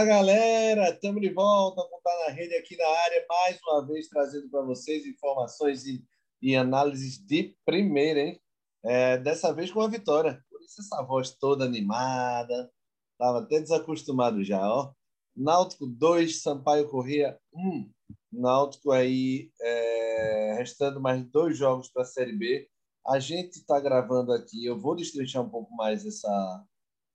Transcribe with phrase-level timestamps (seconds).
[0.00, 4.08] Fala galera, estamos de volta com Tá na Rede aqui na área, mais uma vez
[4.08, 6.02] trazendo para vocês informações e,
[6.40, 8.40] e, análises de primeira, hein?
[8.82, 12.72] É, dessa vez com a vitória, por isso essa voz toda animada,
[13.12, 14.90] estava até desacostumado já, ó.
[15.36, 17.90] Náutico 2, Sampaio Corrêa 1.
[18.32, 22.70] Náutico aí é, restando mais dois jogos para a Série B.
[23.06, 26.64] A gente está gravando aqui, eu vou destrinchar um pouco mais essa,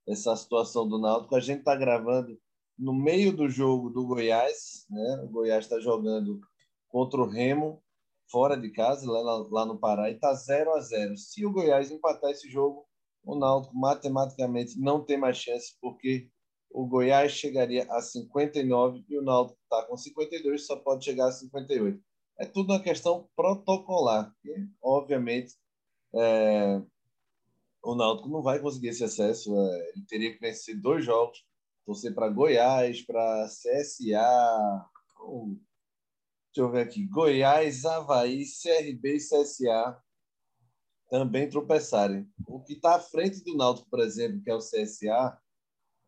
[0.07, 1.35] essa situação do Náutico.
[1.35, 2.39] A gente está gravando
[2.77, 5.21] no meio do jogo do Goiás, né?
[5.23, 6.39] O Goiás está jogando
[6.87, 7.81] contra o Remo
[8.29, 11.91] fora de casa, lá, lá no Pará, e está 0 a 0 Se o Goiás
[11.91, 12.85] empatar esse jogo,
[13.23, 16.29] o Náutico matematicamente não tem mais chance, porque
[16.71, 21.31] o Goiás chegaria a 59 e o Náutico está com 52, só pode chegar a
[21.31, 21.99] 58.
[22.37, 25.53] É tudo uma questão protocolar, que, obviamente,
[26.13, 26.81] é,
[27.81, 29.55] o Náutico não vai conseguir esse acesso.
[29.57, 31.43] É, ele teria que vencer dois jogos
[31.85, 34.89] torcer para Goiás, para CSA,
[36.47, 40.01] deixa eu ver aqui, Goiás, Havaí, CRB e CSA
[41.09, 42.27] também tropeçarem.
[42.47, 45.37] O que está à frente do Náutico, por exemplo, que é o CSA,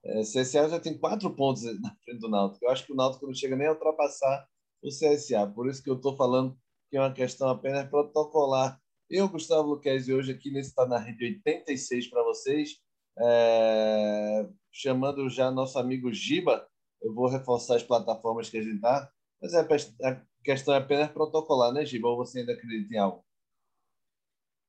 [0.04, 2.66] é, CSA já tem quatro pontos na frente do Náutico.
[2.66, 4.48] Eu acho que o Náutico não chega nem a ultrapassar
[4.82, 5.48] o CSA.
[5.48, 6.58] Por isso que eu estou falando
[6.90, 8.82] que é uma questão apenas protocolar.
[9.10, 12.78] Eu, Gustavo Luquezzi, hoje aqui nesse Está na Rede 86 para vocês.
[13.20, 16.68] É, chamando já nosso amigo Giba,
[17.02, 21.12] eu vou reforçar as plataformas que a gente está, mas é, a questão é apenas
[21.12, 22.08] protocolar, né, Giba?
[22.08, 23.26] Ou você ainda acredita em algo?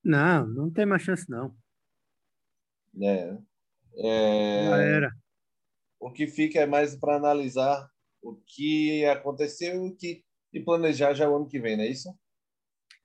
[0.03, 1.55] Não, não tem mais chance, não.
[3.01, 3.39] É.
[3.97, 4.65] é...
[4.65, 5.13] Já era.
[6.01, 7.91] O que fica é mais para analisar
[8.23, 12.09] o que aconteceu e, que, e planejar já o ano que vem, não é isso?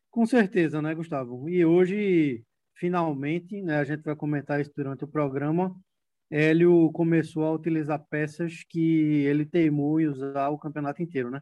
[0.09, 1.49] Com certeza, né, Gustavo?
[1.49, 5.75] E hoje, finalmente, né, a gente vai comentar isso durante o programa,
[6.31, 11.39] Hélio começou a utilizar peças que ele teimou em usar o campeonato inteiro, né?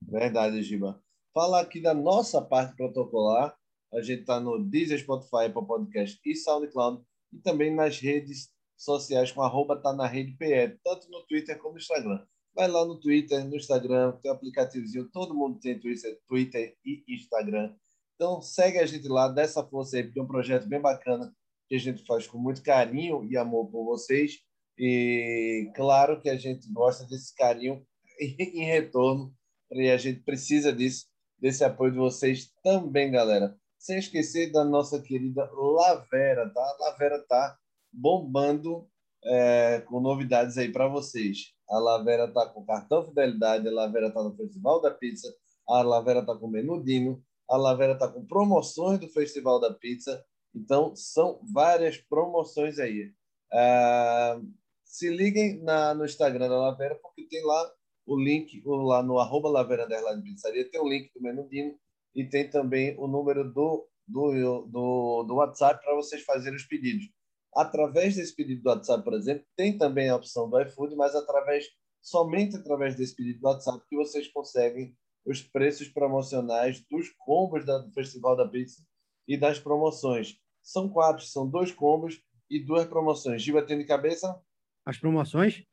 [0.00, 1.02] Verdade, Giba.
[1.34, 3.54] Fala aqui da nossa parte protocolar.
[3.92, 9.30] A gente está no Deezer, Spotify, Apple Podcast e SoundCloud e também nas redes sociais
[9.30, 12.24] com arroba tá na rede PE, tanto no Twitter como no Instagram.
[12.54, 17.04] Vai lá no Twitter, no Instagram, tem um aplicativozinho, todo mundo tem Twitter, Twitter e
[17.06, 17.74] Instagram.
[18.20, 21.34] Então segue a gente lá, dá essa força aí, porque é um projeto bem bacana
[21.66, 24.40] que a gente faz com muito carinho e amor por vocês.
[24.78, 27.82] E claro que a gente gosta desse carinho
[28.20, 29.32] em retorno,
[29.72, 31.06] e a gente precisa disso,
[31.38, 33.56] desse apoio de vocês também, galera.
[33.78, 36.60] Sem esquecer da nossa querida Lavera, tá?
[36.60, 37.56] A Lavera tá
[37.90, 38.86] bombando
[39.24, 41.54] é, com novidades aí para vocês.
[41.70, 45.34] A Lavera tá com cartão fidelidade, a Lavera tá no Festival da Pizza,
[45.66, 50.24] a Lavera tá com menudinho, a Lavera tá com promoções do Festival da Pizza
[50.54, 53.12] então, são várias promoções aí.
[53.52, 54.46] Uh,
[54.84, 57.72] se liguem na, no Instagram da Lavera, porque tem lá
[58.06, 59.86] o link, lá no arroba Lavera
[60.22, 61.78] Pizzaria, tem o link do Menudino
[62.14, 67.08] e tem também o número do, do, do, do WhatsApp para vocês fazerem os pedidos.
[67.54, 71.66] Através desse pedido do WhatsApp, por exemplo, tem também a opção do iFood, mas através
[72.00, 77.78] somente através desse pedido do WhatsApp que vocês conseguem os preços promocionais dos combos da,
[77.78, 78.84] do Festival da Pizza
[79.26, 80.38] e das promoções.
[80.62, 83.42] São quatro, são dois combos e duas promoções.
[83.42, 84.40] Giba tem de cabeça?
[84.84, 85.64] As promoções?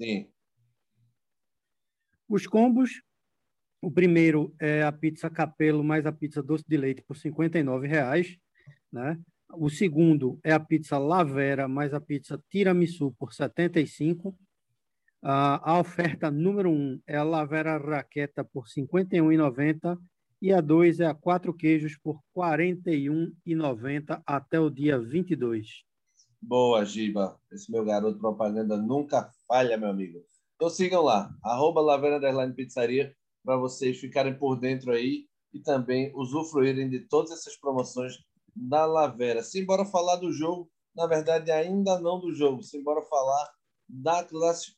[0.00, 0.30] Sim.
[2.28, 3.02] Os combos,
[3.82, 8.40] o primeiro é a pizza capelo mais a pizza doce de leite por R$ 59,00,
[8.90, 9.20] né?
[9.56, 14.34] O segundo é a pizza lavera mais a pizza tiramisu por R$ 75,00.
[15.26, 19.98] A oferta número um é a lavera raqueta por R$ 51,90
[20.42, 22.76] e a 2 é a quatro queijos por R$
[23.46, 25.82] 41,90 até o dia 22.
[26.42, 27.40] Boa, Giba.
[27.50, 30.22] Esse meu garoto propaganda nunca falha, meu amigo.
[30.56, 32.20] Então sigam lá, arroba Lavera
[32.52, 38.12] Pizzaria, para vocês ficarem por dentro aí e também usufruírem de todas essas promoções
[38.54, 39.42] da Lavera.
[39.42, 43.50] Simbora falar do jogo, na verdade ainda não do jogo, simbora falar
[44.02, 44.26] da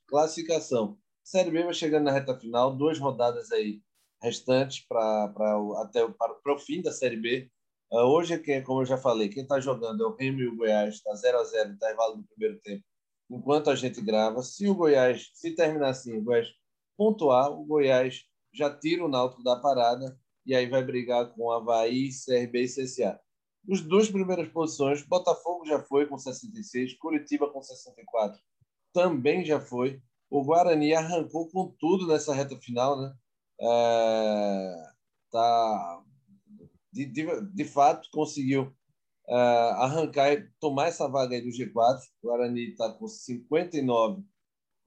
[0.06, 0.98] classificação.
[1.24, 3.80] Série B vai chegando na reta final, duas rodadas aí
[4.22, 5.32] restantes para
[5.80, 7.50] até para, o fim da Série B.
[7.90, 10.56] Uh, hoje, quem, como eu já falei, quem está jogando é o Remo e o
[10.56, 12.84] Goiás, está 0 a 0 intervalo do primeiro tempo,
[13.30, 14.42] enquanto a gente grava.
[14.42, 16.48] Se o Goiás, se terminar assim, o Goiás
[16.96, 18.22] pontuar, o Goiás
[18.52, 23.20] já tira o Náutico da parada e aí vai brigar com Havaí, CRB e CSA.
[23.68, 28.40] Os duas primeiras posições, Botafogo já foi com 66, Curitiba com 64
[28.92, 30.00] também já foi.
[30.30, 33.14] O Guarani arrancou com tudo nessa reta final, né?
[33.60, 34.92] é,
[35.30, 36.02] tá,
[36.92, 38.74] de, de, de, fato conseguiu
[39.28, 42.00] é, arrancar e tomar essa vaga aí do G4.
[42.22, 44.22] O Guarani está com 59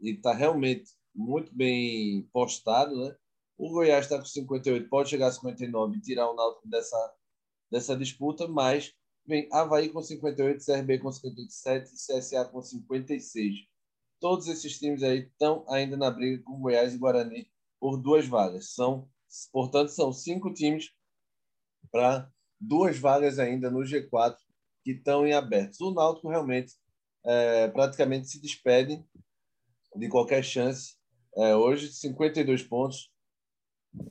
[0.01, 3.15] e está realmente muito bem postado, né?
[3.57, 7.13] O Goiás está com 58, pode chegar a 59 e tirar o Náutico dessa,
[7.69, 8.93] dessa disputa, mas
[9.25, 13.68] vem Havaí com 58, CRB com 57 e CSA com 56.
[14.19, 17.49] Todos esses times aí estão ainda na briga com Goiás e Guarani
[17.79, 18.73] por duas vagas.
[18.73, 19.09] São,
[19.51, 20.91] portanto, são cinco times
[21.91, 22.29] para
[22.59, 24.35] duas vagas ainda no G4
[24.83, 25.79] que estão em aberto.
[25.81, 26.73] O Náutico realmente
[27.25, 29.03] é, praticamente se despede
[29.95, 30.97] de qualquer chance.
[31.37, 33.11] É, hoje, 52 pontos,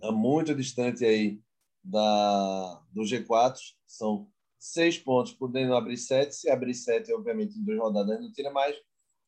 [0.02, 1.40] é muito distante aí
[1.82, 3.56] da, do G4.
[3.87, 6.34] São seis pontos, podendo abrir sete.
[6.34, 8.76] Se abrir sete, obviamente, em duas rodadas não tira mais.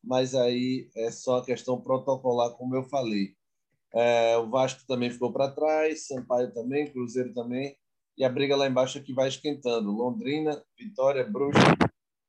[0.03, 3.35] Mas aí é só a questão protocolar, como eu falei.
[3.93, 7.75] É, o Vasco também ficou para trás, Sampaio também, Cruzeiro também.
[8.17, 9.91] E a briga lá embaixo é que vai esquentando.
[9.91, 11.59] Londrina, Vitória, Brusque,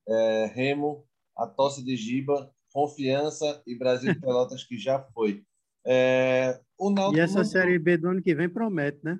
[0.08, 5.44] é, Remo, a tosse de Giba, Confiança e Brasil de Pelotas, que já foi.
[5.84, 7.44] É, o Náutico e essa não...
[7.44, 9.18] Série B do ano que vem promete, né?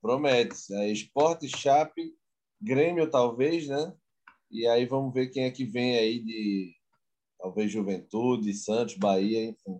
[0.00, 0.72] Promete.
[0.74, 2.14] É, Esporte, Chape,
[2.60, 3.92] Grêmio, talvez, né?
[4.50, 6.74] E aí vamos ver quem é que vem aí de
[7.44, 9.78] talvez Juventude, Santos, Bahia, enfim.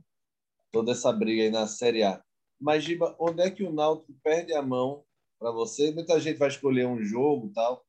[0.71, 2.23] Toda essa briga aí na Série A.
[2.61, 5.03] Mas, Giba, onde é que o Náutico perde a mão
[5.39, 5.91] para você?
[5.91, 7.83] Muita gente vai escolher um jogo tal,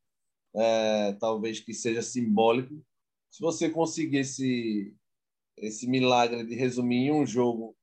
[0.56, 2.74] é, talvez que seja simbólico.
[3.30, 4.96] Se você conseguir esse,
[5.58, 7.76] esse milagre de resumir em um jogo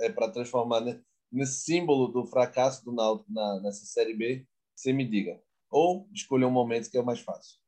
[0.00, 1.02] é para transformar né,
[1.32, 4.46] nesse símbolo do fracasso do Náutico na, nessa Série B,
[4.76, 5.40] você me diga.
[5.70, 7.58] Ou escolher um momento que é o mais fácil.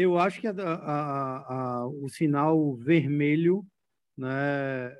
[0.00, 3.66] Eu acho que a, a, a, o sinal vermelho
[4.16, 4.96] né,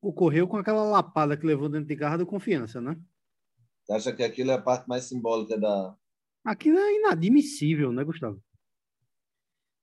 [0.00, 2.96] ocorreu com aquela lapada que levou dentro de garra da confiança, né?
[3.82, 5.96] Você acha que aquilo é a parte mais simbólica da.
[6.44, 8.40] Aquilo é inadmissível, né, Gustavo?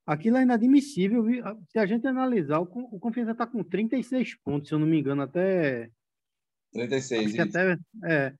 [0.06, 1.22] Aquilo é inadmissível.
[1.68, 5.20] Se a gente analisar, o Confiança está com 36 pontos, se eu não me engano,
[5.20, 5.90] até.
[6.72, 8.34] 36, até, é,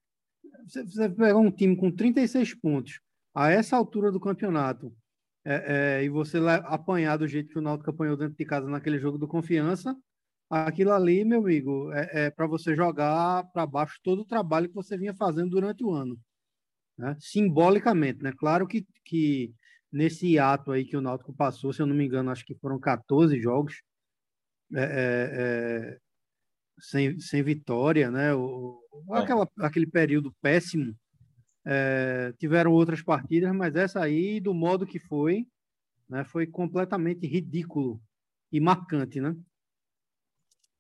[0.67, 3.01] você pegar um time com 36 pontos
[3.37, 4.91] a essa altura do campeonato
[5.45, 8.99] é, é, e você apanhar do jeito que o Náutico apanhou dentro de casa naquele
[8.99, 9.95] jogo do Confiança,
[10.49, 14.75] aquilo ali, meu amigo, é, é para você jogar para baixo todo o trabalho que
[14.75, 16.19] você vinha fazendo durante o ano.
[16.97, 17.15] Né?
[17.21, 18.33] Simbolicamente, né?
[18.39, 19.53] Claro que, que
[19.93, 22.81] nesse ato aí que o Náutico passou, se eu não me engano, acho que foram
[22.81, 23.83] 14 jogos
[24.75, 25.31] é, é,
[25.93, 25.99] é,
[26.81, 28.35] sem, sem vitória, né?
[28.35, 28.81] O,
[29.11, 29.19] é.
[29.19, 30.97] aquela, aquele período péssimo.
[31.69, 35.49] É, tiveram outras partidas, mas essa aí, do modo que foi,
[36.09, 38.01] né, foi completamente ridículo
[38.53, 39.37] e marcante, né?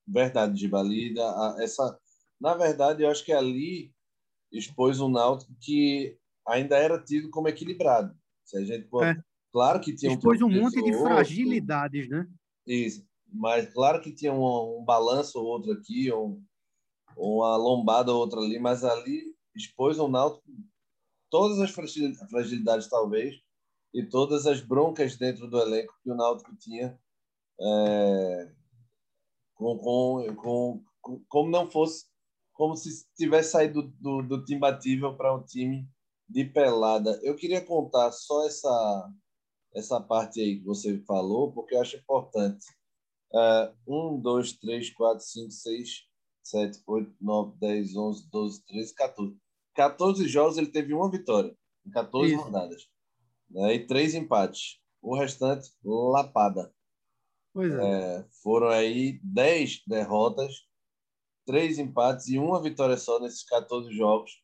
[0.06, 1.22] Verdade, de valida.
[1.58, 1.98] Essa,
[2.40, 3.92] na verdade, eu acho que ali
[4.52, 6.16] expôs um Náutico que
[6.46, 8.16] ainda era tido como equilibrado.
[8.44, 9.18] Se a gente pode...
[9.18, 9.22] é.
[9.52, 12.28] Claro que tinha Expôs um, um monte de fragilidades, né?
[12.66, 13.02] Isso.
[13.32, 16.44] Mas claro que tinha um, um balanço ou outro aqui, um,
[17.16, 20.44] uma lombada ou outra ali, mas ali expôs o Náutico
[21.30, 23.34] todas as fragilidades, talvez,
[23.92, 26.98] e todas as broncas dentro do elenco que o Náutico tinha,
[27.58, 28.52] é,
[29.54, 32.04] com, com, com, com, como não fosse,
[32.52, 35.88] como se tivesse saído do, do, batível para um time
[36.28, 37.18] de pelada.
[37.22, 39.12] Eu queria contar só essa,
[39.74, 42.66] essa parte aí que você falou, porque eu acho importante.
[43.32, 45.88] Uh, 1, 2, 3, 4, 5, 6,
[46.44, 49.45] 7, 8, 9, 10, 11, 12, 13, 14.
[49.76, 51.54] 14 jogos ele teve uma vitória
[51.86, 52.42] em 14 Isso.
[52.42, 52.88] rodadas.
[53.50, 53.74] Né?
[53.74, 54.80] E três empates.
[55.00, 56.74] O restante, lapada.
[57.52, 58.18] Pois é.
[58.18, 58.26] é.
[58.42, 60.66] Foram aí 10 derrotas,
[61.46, 64.42] três empates e uma vitória só nesses 14 jogos.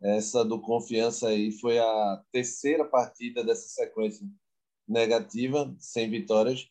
[0.00, 4.24] Essa do Confiança aí foi a terceira partida dessa sequência
[4.86, 6.68] negativa, sem vitórias.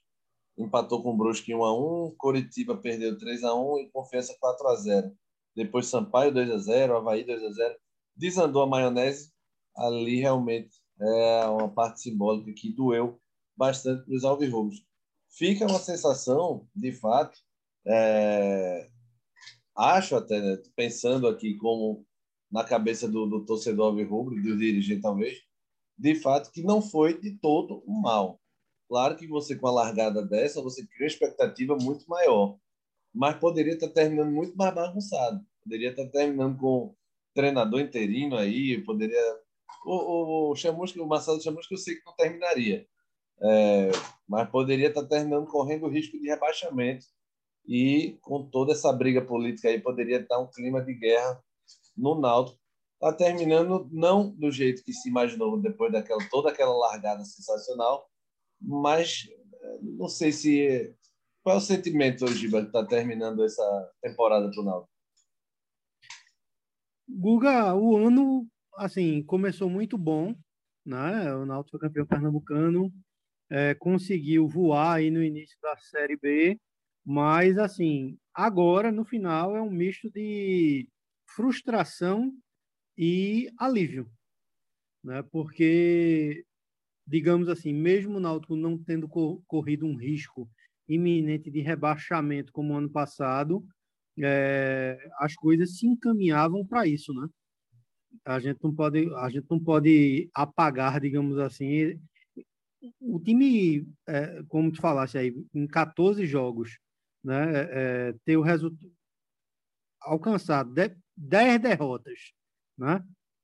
[0.58, 4.68] Empatou com o Brusque 1 a 1, Coritiba perdeu 3 a 1 e Confiança 4
[4.70, 5.18] a 0.
[5.54, 7.76] Depois Sampaio 2 a 0, Havaí 2 a 0.
[8.18, 9.32] Desandou a maionese.
[9.76, 13.20] Ali realmente é uma parte simbólica que doeu
[13.56, 14.84] bastante para os alvirrubos.
[15.30, 17.38] Fica uma sensação, de fato,
[17.86, 18.90] é...
[19.76, 22.06] acho até, né, pensando aqui como
[22.52, 25.38] na cabeça do, do torcedor rubro, do dirigente talvez,
[25.98, 28.40] de fato que não foi de todo um mal.
[28.88, 32.58] Claro que você com a largada dessa, você cria expectativa muito maior,
[33.14, 35.46] mas poderia estar terminando muito mais bagunçado.
[35.62, 36.96] Poderia estar terminando com
[37.38, 39.22] treinador interino aí, poderia
[39.86, 42.88] o, o, o Chamusca, o Marcelo Chamusca eu sei que não terminaria.
[43.40, 43.92] É,
[44.28, 47.06] mas poderia estar terminando correndo o risco de rebaixamento
[47.68, 51.40] e com toda essa briga política aí poderia estar um clima de guerra
[51.96, 52.60] no Náutico.
[52.96, 58.10] Está terminando não do jeito que se imaginou depois daquela toda aquela largada sensacional,
[58.60, 59.28] mas
[59.62, 60.96] eh, não sei se
[61.44, 64.97] Qual é o sentimento hoje, que está terminando essa temporada do Náutico?
[67.20, 70.36] Guga, o ano assim começou muito bom,
[70.86, 71.34] né?
[71.34, 72.94] O Náutico foi campeão pernambucano,
[73.50, 76.60] é, conseguiu voar aí no início da Série B,
[77.04, 80.88] mas assim agora no final é um misto de
[81.26, 82.32] frustração
[82.96, 84.08] e alívio,
[85.04, 85.24] né?
[85.24, 86.46] Porque
[87.08, 89.10] digamos assim, mesmo o Náutico não tendo
[89.48, 90.48] corrido um risco
[90.88, 93.66] iminente de rebaixamento como ano passado,
[94.20, 97.28] é, as coisas se encaminhavam para isso, né?
[98.26, 102.00] A gente não pode, a gente não pode apagar, digamos assim,
[103.00, 106.78] o time, é, como tu falasse aí, em 14 jogos,
[107.24, 108.92] né, é, ter o resultado
[110.02, 110.74] alcançado
[111.16, 112.32] 10 derrotas,
[112.78, 113.04] né?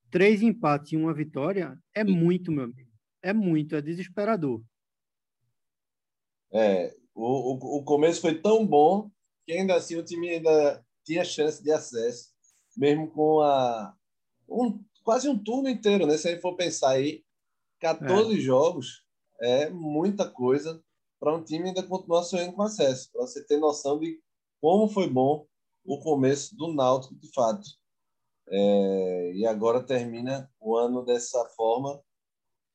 [0.09, 2.91] Três empates e uma vitória é muito, meu amigo.
[3.21, 4.61] É muito, é desesperador.
[6.51, 9.09] É, o, o, o começo foi tão bom
[9.45, 12.29] que ainda assim o time ainda tinha chance de acesso,
[12.75, 13.95] mesmo com a
[14.49, 16.17] um, quase um turno inteiro, né?
[16.17, 17.23] Se a gente for pensar aí,
[17.79, 18.39] 14 é.
[18.39, 19.03] jogos
[19.41, 20.81] é muita coisa
[21.19, 24.19] para um time ainda continuar sonhando com acesso, para você ter noção de
[24.61, 25.45] como foi bom
[25.85, 27.67] o começo do Náutico de fato.
[28.49, 32.01] É, e agora termina o ano dessa forma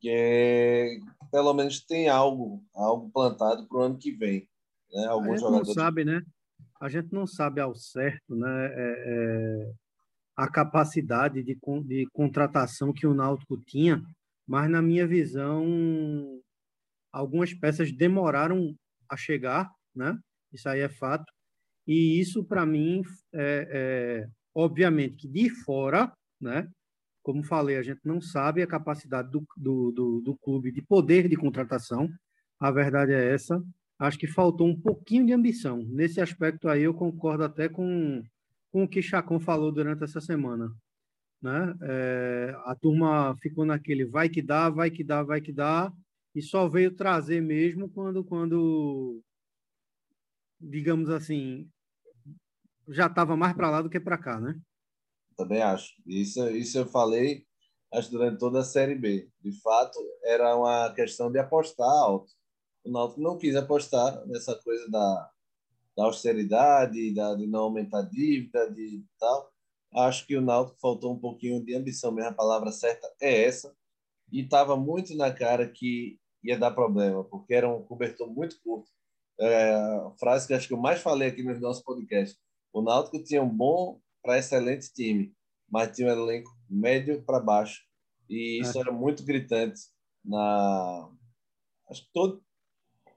[0.00, 0.98] que é,
[1.30, 4.48] pelo menos tem algo, algo plantado para o ano que vem.
[4.92, 5.06] Né?
[5.06, 5.68] Alguns jogadores...
[5.68, 6.22] não sabe, né?
[6.80, 8.66] A gente não sabe ao certo, né?
[8.66, 9.73] É, é,
[10.37, 14.00] a capacidade de, de contratação que o Náutico tinha,
[14.47, 16.40] mas na minha visão,
[17.12, 18.75] algumas peças demoraram
[19.08, 20.16] a chegar, né?
[20.52, 21.30] Isso aí é fato.
[21.87, 26.70] E isso, para mim, é, é, obviamente que de fora, né?
[27.23, 31.28] Como falei, a gente não sabe a capacidade do, do, do, do clube de poder
[31.28, 32.08] de contratação.
[32.61, 33.62] A verdade é essa.
[33.99, 35.78] Acho que faltou um pouquinho de ambição.
[35.78, 38.23] Nesse aspecto aí, eu concordo até com,
[38.71, 40.73] com o que Chacon falou durante essa semana.
[41.43, 41.75] Né?
[41.83, 45.93] É, a turma ficou naquele vai que dá, vai que dá, vai que dá,
[46.35, 49.21] e só veio trazer mesmo quando, quando
[50.61, 51.69] digamos assim,
[52.88, 54.59] já estava mais para lá do que para cá, né?
[55.37, 55.93] Também acho.
[56.07, 57.45] Isso, isso eu falei,
[57.93, 59.28] acho, durante toda a Série B.
[59.40, 62.33] De fato, era uma questão de apostar alto.
[62.88, 65.30] O Náutico não quis apostar nessa coisa da,
[65.95, 69.52] da austeridade, da, de não aumentar a dívida, de tal.
[69.95, 73.75] Acho que o Náutico faltou um pouquinho de ambição mesmo, a palavra certa é essa.
[74.33, 78.90] E estava muito na cara que ia dar problema, porque era um cobertor muito curto.
[79.40, 82.38] É, a frase que acho que eu mais falei aqui no nosso podcast.
[82.73, 85.35] O Náutico tinha um bom para excelente time,
[85.71, 87.83] mas tinha um elenco médio para baixo.
[88.28, 88.80] E isso é.
[88.80, 89.80] era muito gritante
[90.25, 91.11] na.
[91.90, 92.42] Acho que todo,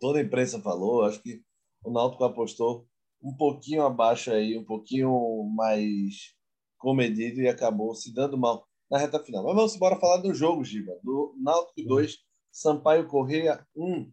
[0.01, 1.41] toda a imprensa falou, acho que
[1.85, 2.87] o Náutico apostou
[3.23, 6.35] um pouquinho abaixo aí, um pouquinho mais
[6.77, 9.43] comedido e acabou se dando mal na reta final.
[9.43, 10.91] Mas vamos embora falar do jogo, Giba.
[11.03, 12.17] Do Náutico 2,
[12.51, 14.11] Sampaio Correia 1.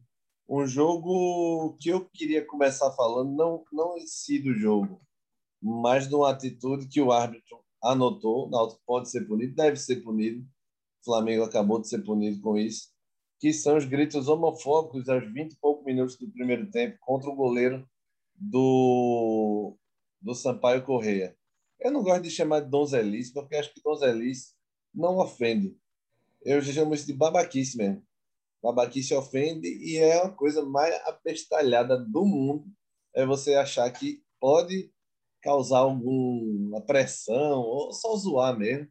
[0.51, 5.01] Um jogo que eu queria começar falando, não, não em si do jogo,
[5.61, 8.47] mas de uma atitude que o árbitro anotou.
[8.47, 10.43] O Náutico pode ser punido, deve ser punido.
[10.43, 12.89] O Flamengo acabou de ser punido com isso.
[13.39, 17.37] Que são os gritos homofóbicos aos 20 e poucos minutos do primeiro tempo contra o
[17.37, 17.89] goleiro
[18.35, 19.77] do,
[20.21, 21.37] do Sampaio Correia.
[21.81, 24.55] Eu não gosto de chamar de donzelice, porque acho que donzelice
[24.93, 25.77] não ofende.
[26.43, 28.03] Eu já chamo isso de babaquice mesmo.
[28.63, 32.67] Babaquice ofende e é a coisa mais apestalhada do mundo.
[33.15, 34.93] É você achar que pode
[35.41, 38.89] causar alguma pressão ou só zoar mesmo,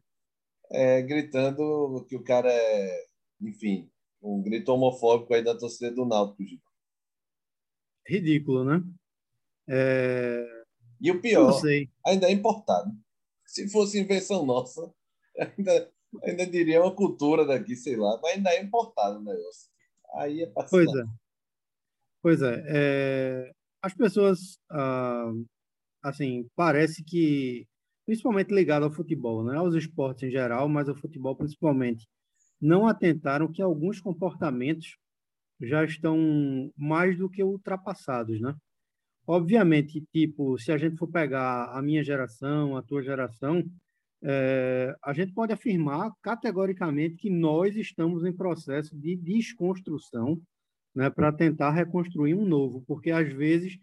[0.70, 3.06] é, gritando que o cara é,
[3.40, 3.90] enfim,
[4.22, 6.62] um grito homofóbico aí da torcida do Náutico.
[8.06, 8.82] Ridículo, né?
[9.68, 10.44] É...
[11.00, 11.60] E o pior,
[12.04, 12.90] ainda é importado.
[13.46, 14.92] Se fosse invenção nossa,
[15.38, 15.92] ainda,
[16.24, 19.70] ainda diria uma cultura daqui, sei lá, mas ainda é importado o negócio.
[20.14, 21.04] Aí é Pois é.
[22.22, 22.64] Pois é.
[22.68, 23.52] é...
[23.80, 25.32] As pessoas ah,
[26.02, 27.66] assim, parece que,
[28.06, 29.56] principalmente ligado ao futebol, né?
[29.56, 32.08] aos esportes em geral, mas ao futebol principalmente,
[32.60, 34.96] não atentaram que alguns comportamentos
[35.60, 38.54] já estão mais do que ultrapassados, né?
[39.26, 43.62] Obviamente, tipo, se a gente for pegar a minha geração, a tua geração,
[44.22, 50.40] é, a gente pode afirmar categoricamente que nós estamos em processo de desconstrução,
[50.94, 53.78] né, para tentar reconstruir um novo, porque às vezes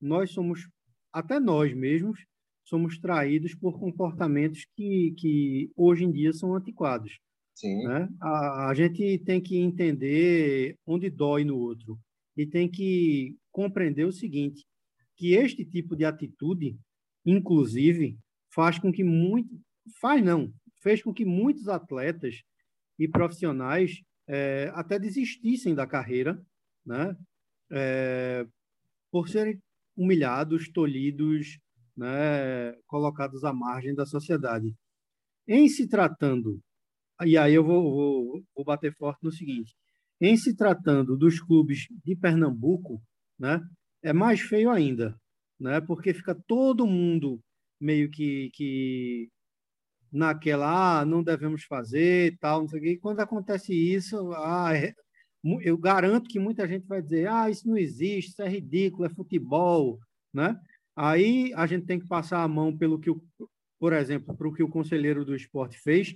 [0.00, 0.68] nós somos
[1.12, 2.24] até nós mesmos
[2.64, 7.18] somos traídos por comportamentos que, que hoje em dia são antiquados.
[7.56, 7.84] Sim.
[7.84, 8.08] Né?
[8.20, 11.98] A, a gente tem que entender onde dói no outro.
[12.36, 14.66] e tem que compreender o seguinte,
[15.16, 16.78] que este tipo de atitude,
[17.24, 18.18] inclusive,
[18.52, 19.48] faz com que muito,
[19.98, 22.42] faz não, fez com que muitos atletas
[22.98, 26.38] e profissionais é, até desistissem da carreira,
[26.84, 27.16] né?
[27.70, 28.46] É,
[29.10, 29.58] por serem
[29.96, 31.58] humilhados, tolhidos,
[31.96, 32.74] né?
[32.86, 34.74] colocados à margem da sociedade.
[35.48, 36.60] Em se tratando,
[37.24, 39.74] e aí eu vou, vou, vou bater forte no seguinte,
[40.20, 43.02] em se tratando dos clubes de Pernambuco,
[43.38, 43.60] né?
[44.02, 45.14] é mais feio ainda,
[45.58, 45.80] né?
[45.80, 47.40] porque fica todo mundo
[47.80, 49.28] meio que, que
[50.12, 52.90] naquela, ah, não devemos fazer, tal, não sei o quê.
[52.92, 54.94] E quando acontece isso, ah, é,
[55.62, 59.10] eu garanto que muita gente vai dizer, ah, isso não existe, isso é ridículo, é
[59.10, 59.98] futebol,
[60.32, 60.58] né?
[60.94, 63.22] Aí a gente tem que passar a mão pelo que, o,
[63.78, 66.14] por exemplo, para o que o conselheiro do esporte fez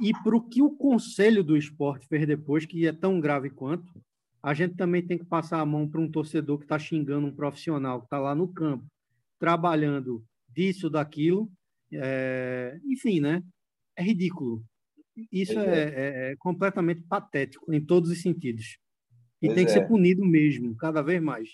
[0.00, 3.92] e para o que o conselho do esporte fez depois, que é tão grave quanto.
[4.42, 7.34] A gente também tem que passar a mão para um torcedor que está xingando um
[7.34, 8.84] profissional que está lá no campo,
[9.38, 11.50] trabalhando disso, daquilo,
[11.92, 13.42] é, enfim, né?
[13.96, 14.62] É ridículo.
[15.30, 15.64] Isso é.
[15.64, 16.36] É, é.
[16.36, 18.78] completamente patético em todos os sentidos.
[19.40, 19.86] E pois tem que ser é.
[19.86, 21.50] punido mesmo, cada vez mais.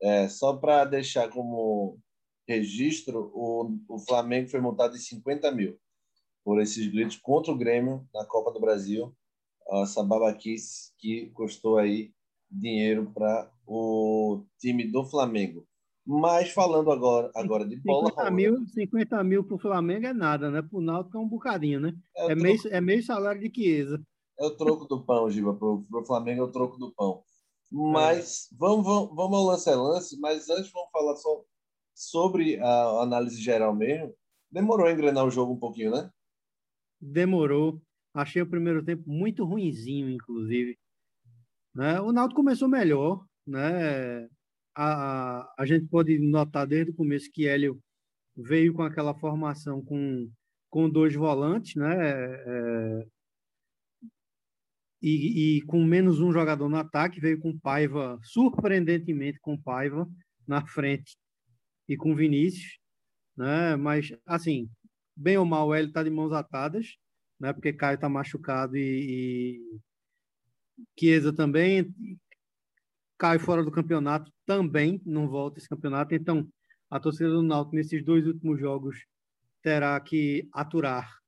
[0.00, 1.98] É, só para deixar como
[2.46, 5.78] registro, o, o Flamengo foi montado em 50 mil
[6.44, 9.12] por esses gritos contra o Grêmio na Copa do Brasil.
[9.82, 12.12] Essa babaquice que custou aí
[12.50, 15.66] dinheiro para o time do Flamengo.
[16.06, 20.50] Mas falando agora, agora de bola 50 mil, 50 mil para o Flamengo é nada,
[20.50, 20.60] né?
[20.60, 21.94] Para o Náutico é um bocadinho, né?
[22.14, 24.02] É, é, meio, é meio salário de Chiesa.
[24.38, 25.54] É o troco do pão, Giba.
[25.54, 27.22] Para o Flamengo é o troco do pão.
[27.72, 28.56] Mas é.
[28.58, 31.42] vamos, vamos, vamos ao lance a lance, mas antes vamos falar só
[31.94, 34.12] sobre a análise geral mesmo.
[34.50, 36.10] Demorou a engrenar o jogo um pouquinho, né?
[37.12, 37.82] Demorou.
[38.14, 40.78] Achei o primeiro tempo muito ruinzinho, inclusive.
[41.74, 42.00] Né?
[42.00, 44.28] O Náutico começou melhor, né?
[44.74, 47.80] a, a gente pode notar desde o começo que Hélio
[48.36, 50.30] veio com aquela formação com,
[50.68, 51.94] com dois volantes, né?
[51.94, 53.06] É,
[55.00, 60.08] e, e, com menos um jogador no ataque, veio com Paiva, surpreendentemente com Paiva
[60.46, 61.16] na frente
[61.88, 62.78] e com Vinícius,
[63.36, 63.76] né?
[63.76, 64.68] Mas, assim,
[65.16, 66.96] bem ou mal, Hélio está de mãos atadas,
[67.38, 67.52] né?
[67.52, 69.80] Porque Caio está machucado e, e
[70.98, 71.94] Chiesa também,
[73.18, 76.14] cai fora do campeonato também, não volta esse campeonato.
[76.14, 76.48] Então,
[76.90, 79.04] a torcida do Náutico, nesses dois últimos jogos,
[79.62, 81.18] terá que aturar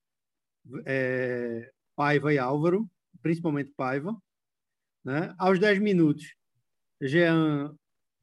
[0.85, 2.88] é, Paiva e Álvaro,
[3.22, 4.16] principalmente Paiva.
[5.05, 5.35] Né?
[5.38, 6.35] Aos 10 minutos,
[7.01, 7.75] Jean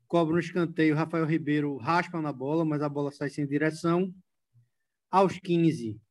[0.08, 4.14] cobra um escanteio, Rafael Ribeiro raspa na bola, mas a bola sai sem direção.
[5.14, 6.02] Aos 15,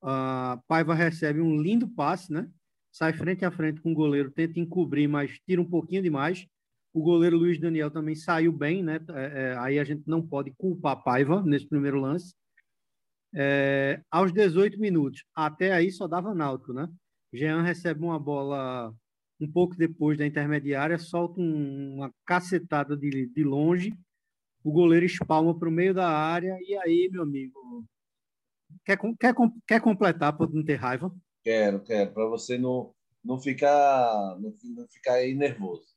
[0.00, 2.48] uh, Paiva recebe um lindo passe, né?
[2.94, 6.46] sai frente a frente com o goleiro, tenta encobrir, mas tira um pouquinho demais.
[6.92, 9.00] O goleiro Luiz Daniel também saiu bem, né?
[9.08, 12.32] É, é, aí a gente não pode culpar Paiva nesse primeiro lance.
[13.34, 16.88] É, aos 18 minutos, até aí só dava náutico, né?
[17.32, 18.94] Jean recebe uma bola
[19.40, 23.92] um pouco depois da intermediária, solta um, uma cacetada de, de longe,
[24.62, 27.84] o goleiro espalma para o meio da área, e aí, meu amigo,
[28.84, 29.34] quer, quer,
[29.66, 31.14] quer completar para não ter raiva?
[31.42, 35.94] Quero, quero, para você não, não ficar não, não ficar aí nervoso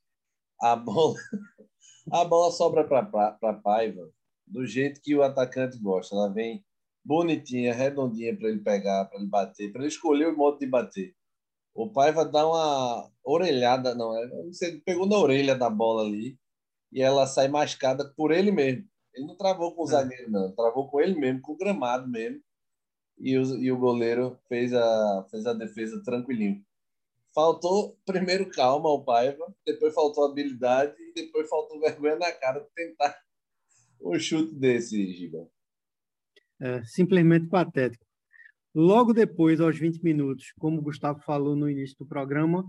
[0.61, 1.15] a bola,
[2.11, 4.09] a bola sobra para Paiva
[4.45, 6.15] do jeito que o atacante gosta.
[6.15, 6.63] Ela vem
[7.03, 11.15] bonitinha, redondinha para ele pegar, para ele bater, para ele escolher o modo de bater.
[11.73, 16.37] O Paiva dá uma orelhada, não, é, você pegou na orelha da bola ali
[16.91, 18.87] e ela sai mascada por ele mesmo.
[19.13, 19.91] Ele não travou com o é.
[19.91, 22.41] zagueiro, não, travou com ele mesmo, com o gramado mesmo.
[23.19, 26.63] E o, e o goleiro fez a, fez a defesa tranquilinho
[27.37, 32.67] faltou primeiro calma ao Paiva, depois faltou habilidade e depois faltou vergonha na cara de
[32.73, 33.15] tentar
[34.01, 35.47] um chute desse, Giba.
[36.59, 38.03] É, simplesmente patético.
[38.73, 42.65] Logo depois, aos 20 minutos, como o Gustavo falou no início do programa,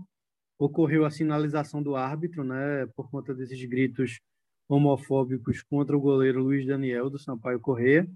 [0.59, 4.19] ocorreu a sinalização do árbitro, né, por conta desses gritos
[4.67, 8.07] homofóbicos contra o goleiro Luiz Daniel do Sampaio Corrêa,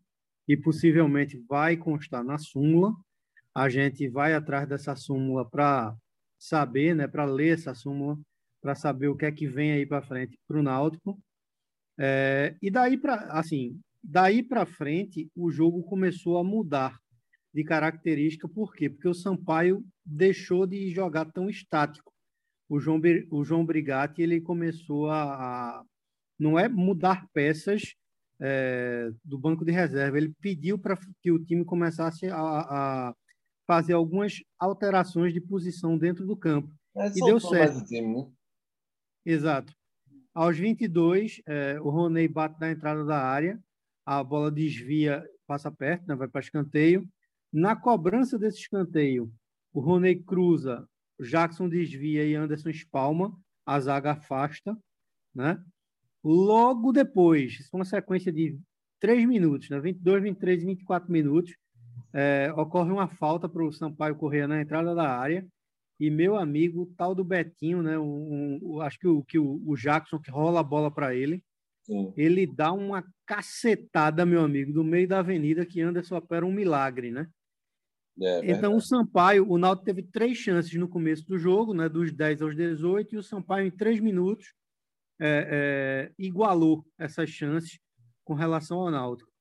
[0.48, 2.94] e possivelmente vai constar na súmula.
[3.56, 5.96] A gente vai atrás dessa súmula para
[6.38, 8.18] saber, né, para ler essa súmula,
[8.62, 11.20] para saber o que é que vem aí para frente para o Náutico.
[11.98, 16.98] É, e daí para assim, daí para frente o jogo começou a mudar
[17.54, 18.90] de característica, por quê?
[18.90, 22.12] Porque o Sampaio deixou de jogar tão estático.
[22.68, 25.24] O João, o João Brigatti ele começou a,
[25.80, 25.84] a
[26.40, 27.94] não é mudar peças
[28.40, 33.16] é, do banco de reserva, ele pediu para que o time começasse a, a
[33.66, 36.74] fazer algumas alterações de posição dentro do campo.
[36.96, 37.86] É, e deu certo.
[37.86, 38.32] Time, né?
[39.26, 39.74] Exato.
[40.34, 43.62] Aos 22, é, o Roney bate na entrada da área,
[44.06, 47.08] a bola desvia, passa perto, né, vai para escanteio.
[47.52, 49.32] Na cobrança desse escanteio,
[49.72, 50.88] o Roney cruza,
[51.20, 54.78] Jackson desvia e Anderson espalma, a zaga afasta,
[55.34, 55.64] né?
[56.24, 58.58] Logo depois, uma sequência de
[59.00, 59.80] três minutos, né?
[59.80, 61.54] 22, 23 e 24 minutos,
[62.14, 65.46] é, ocorre uma falta para o Sampaio correr na entrada da área
[66.00, 67.98] e meu amigo, tal do Betinho, né?
[67.98, 71.44] Um, um, acho que, o, que o, o, Jackson que rola a bola para ele,
[71.84, 72.14] Sim.
[72.16, 77.12] ele dá uma cacetada, meu amigo, do meio da avenida que Anderson opera um milagre,
[77.12, 77.28] né?
[78.22, 81.90] É, então o Sampaio, o Náutico teve três chances no começo do jogo, né?
[81.90, 84.54] Dos 10 aos 18, e o Sampaio, em três minutos,
[85.20, 87.80] é, é, igualou essas chances
[88.24, 89.32] com relação ao Náutico.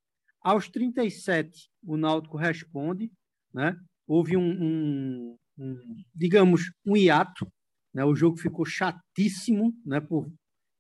[0.41, 3.11] Aos 37, o Náutico responde,
[3.55, 3.77] né?
[4.07, 7.51] Houve um, um um, digamos, um hiato.
[7.93, 8.05] Né?
[8.05, 10.01] O jogo ficou chatíssimo né?
[10.01, 10.31] por,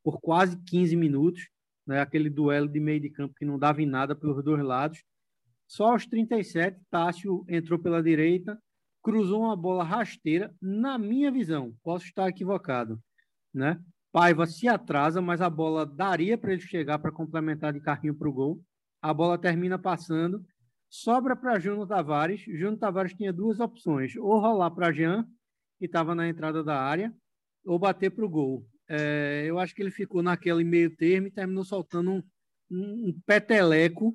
[0.02, 1.48] por quase 15 minutos.
[1.86, 2.00] Né?
[2.00, 5.02] Aquele duelo de meio de campo que não dava em nada pelos dois lados.
[5.66, 8.60] Só aos 37, Tássio entrou pela direita,
[9.02, 13.00] cruzou uma bola rasteira, na minha visão, posso estar equivocado,
[13.54, 13.80] né?
[14.12, 18.28] Paiva se atrasa, mas a bola daria para ele chegar para complementar de carrinho para
[18.28, 18.62] o gol.
[19.00, 20.44] A bola termina passando
[20.92, 22.42] Sobra para Júnior Tavares.
[22.42, 25.26] Júnior Tavares tinha duas opções: ou rolar para Jean,
[25.78, 27.10] que estava na entrada da área,
[27.64, 28.68] ou bater para o gol.
[28.86, 32.22] É, eu acho que ele ficou naquele meio termo e terminou soltando um,
[32.70, 34.14] um, peteleco,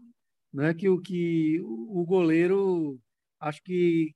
[0.54, 3.00] né, que, que o goleiro
[3.40, 4.12] acho que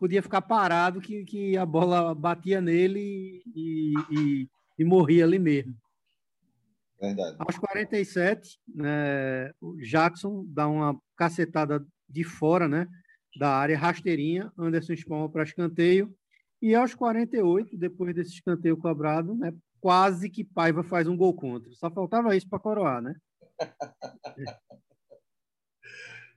[0.00, 5.76] podia ficar parado, que, que a bola batia nele e, e, e morria ali mesmo.
[6.98, 7.36] Verdade.
[7.38, 12.88] Aos 47, né, o Jackson dá uma cacetada de fora, né,
[13.38, 16.12] da área rasteirinha, Anderson espalma para escanteio.
[16.62, 21.70] E aos 48, depois desse escanteio cobrado, né, quase que Paiva faz um gol contra.
[21.74, 23.14] Só faltava isso para coroar, né?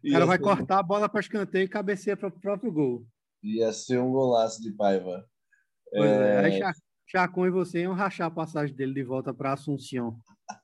[0.04, 3.06] o cara vai cortar a bola para escanteio e cabeceia para o próprio gol.
[3.44, 5.28] Ia ser um golaço de Paiva.
[5.92, 6.50] Pois é...
[6.50, 6.66] é.
[6.66, 6.74] Aí
[7.06, 10.18] Chacon e você iam rachar a passagem dele de volta para Assunção.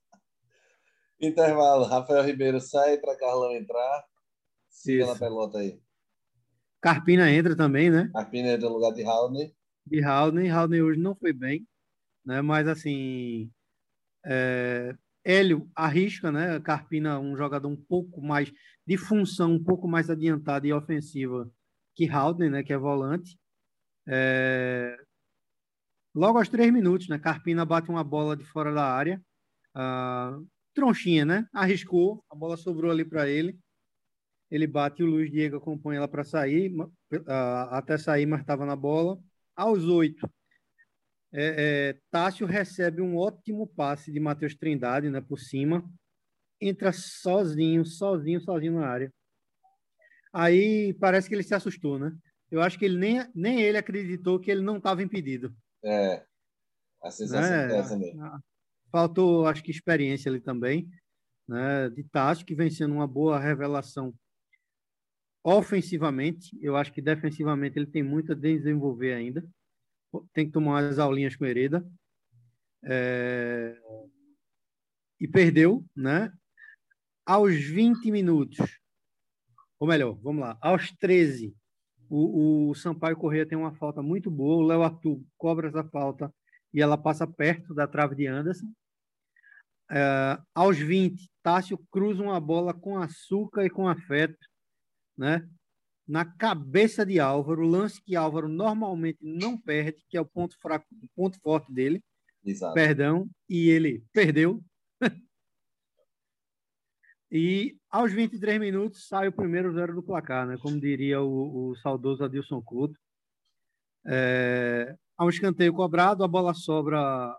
[1.22, 1.84] Intervalo.
[1.84, 4.06] Rafael Ribeiro sai para Carlão entrar.
[4.70, 5.80] Siga na pelota aí.
[6.82, 8.10] Carpina entra também, né?
[8.14, 9.54] Carpina entra no lugar de Haldney.
[9.86, 10.50] De Haldney.
[10.50, 11.68] Haldney hoje não foi bem,
[12.26, 12.42] né?
[12.42, 13.52] Mas assim,
[14.26, 14.96] é...
[15.26, 16.60] Hélio arrisca, né?
[16.62, 18.52] Carpina um jogador um pouco mais
[18.88, 21.52] de função, um pouco mais adiantada e ofensiva
[21.96, 22.64] que Haldney, né?
[22.64, 23.38] Que é volante.
[24.08, 24.98] É...
[26.16, 27.20] Logo aos três minutos, né?
[27.20, 29.22] Carpina bate uma bola de fora da área.
[30.74, 31.48] Tronchinha, né?
[31.54, 33.58] Arriscou, a bola sobrou ali para ele.
[34.50, 36.74] Ele bate e o Luiz Diego acompanha ela para sair,
[37.70, 39.20] até sair, mas estava na bola.
[39.56, 40.28] Aos oito,
[41.32, 45.88] é, é, Tássio recebe um ótimo passe de Matheus Trindade, né, por cima.
[46.60, 49.14] Entra sozinho, sozinho, sozinho na área.
[50.32, 52.16] Aí parece que ele se assustou, né?
[52.52, 55.56] Eu acho que ele nem, nem ele acreditou que ele não estava impedido.
[55.84, 56.26] É,
[57.02, 58.22] a sensação é, é essa mesmo.
[58.92, 60.90] Faltou, acho que, experiência ali também,
[61.48, 64.14] né, de Tássio, que vem sendo uma boa revelação
[65.44, 66.58] ofensivamente.
[66.62, 69.48] Eu acho que defensivamente ele tem muito a desenvolver ainda.
[70.34, 71.88] Tem que tomar umas aulinhas com Hereda.
[72.84, 73.80] É...
[75.20, 76.32] E perdeu, né?
[77.26, 78.58] Aos 20 minutos,
[79.80, 81.56] ou melhor, vamos lá, aos 13,
[82.10, 86.34] o, o Sampaio Corrêa tem uma falta muito boa, o Léo Arthur cobra essa falta
[86.74, 88.68] e ela passa perto da trave de Anderson.
[89.92, 94.38] Uh, aos 20, Tássio cruza uma bola com açúcar e com afeto,
[95.18, 95.48] né?
[96.08, 100.86] Na cabeça de Álvaro, lance que Álvaro normalmente não perde, que é o ponto fraco,
[100.92, 102.04] o ponto forte dele.
[102.44, 102.74] Exato.
[102.74, 104.64] Perdão, e ele perdeu.
[107.32, 110.58] e aos 23 minutos sai o primeiro zero do placar, né?
[110.62, 113.00] Como diria o, o saudoso Adilson Couto.
[114.06, 117.36] É, Há um escanteio cobrado, a bola sobra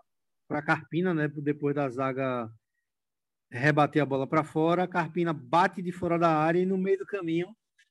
[0.47, 1.27] para Carpina, né?
[1.27, 2.47] Depois da zaga
[3.49, 7.07] rebater a bola para fora, Carpina bate de fora da área e no meio do
[7.07, 7.47] caminho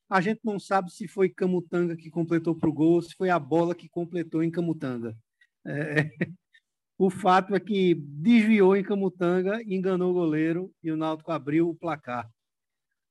[0.09, 3.39] a gente não sabe se foi Camutanga que completou para o gol, se foi a
[3.39, 5.17] bola que completou em Camutanga.
[5.67, 6.09] É...
[6.97, 11.75] o fato é que desviou em Camutanga, enganou o goleiro e o Náutico abriu o
[11.75, 12.31] placar,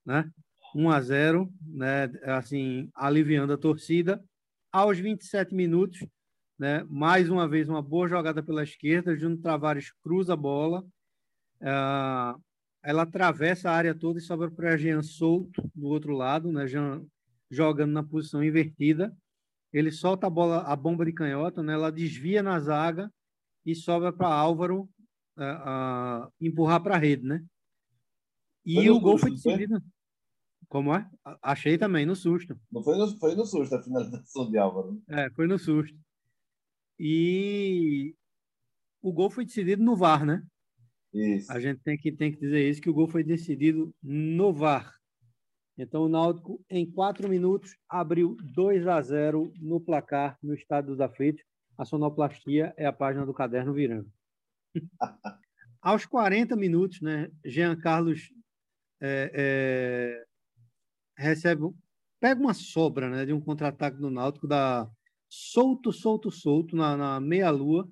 [0.09, 0.27] né?
[0.75, 2.05] 1 a 0, né?
[2.23, 4.23] Assim, aliviando a torcida.
[4.71, 6.03] Aos 27 minutos,
[6.57, 6.83] né?
[6.89, 9.15] Mais uma vez, uma boa jogada pela esquerda.
[9.15, 10.83] Júnior Tavares cruza a bola.
[11.61, 12.41] Uh,
[12.81, 16.65] ela atravessa a área toda e sobra para Jean solto do outro lado, né?
[16.65, 17.05] Jean
[17.51, 19.15] jogando na posição invertida.
[19.71, 21.73] Ele solta a bola, a bomba de canhota, né?
[21.73, 23.11] ela desvia na zaga
[23.63, 24.89] e sobra para Álvaro
[25.37, 27.43] a, a empurrar para a rede, né?
[28.65, 29.81] E o gol foi decidido.
[30.69, 31.09] Como é?
[31.41, 32.55] Achei também, no susto.
[32.71, 35.01] Não foi no, foi no susto a finalização de Álvaro.
[35.09, 35.97] É, foi no susto.
[36.99, 38.15] E
[39.01, 40.43] o gol foi decidido no VAR, né?
[41.11, 41.51] Isso.
[41.51, 44.93] A gente tem que, tem que dizer isso, que o gol foi decidido no VAR.
[45.75, 50.99] Então, o Náutico, em quatro minutos, abriu 2 a 0 no placar no Estado dos
[50.99, 51.43] Aflitos.
[51.77, 54.11] A sonoplastia é a página do caderno virando.
[55.81, 58.29] Aos 40 minutos, né, Jean Carlos
[59.01, 60.25] é, é,
[61.19, 61.63] recebe,
[62.19, 64.89] pega uma sobra né, de um contra-ataque do Náutico, dá
[65.29, 67.89] solto, solto, solto na, na meia-lua